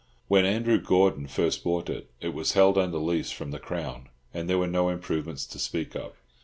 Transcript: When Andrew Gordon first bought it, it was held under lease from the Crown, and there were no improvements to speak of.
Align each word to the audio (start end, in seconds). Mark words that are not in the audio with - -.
When 0.27 0.47
Andrew 0.47 0.79
Gordon 0.79 1.27
first 1.27 1.63
bought 1.63 1.87
it, 1.87 2.09
it 2.21 2.29
was 2.33 2.53
held 2.53 2.75
under 2.75 2.97
lease 2.97 3.29
from 3.29 3.51
the 3.51 3.59
Crown, 3.59 4.09
and 4.33 4.49
there 4.49 4.57
were 4.57 4.65
no 4.65 4.89
improvements 4.89 5.45
to 5.45 5.59
speak 5.59 5.95
of. 5.95 6.13